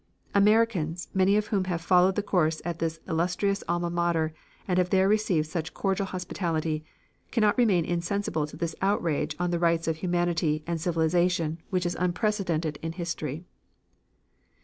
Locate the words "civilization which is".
10.81-11.93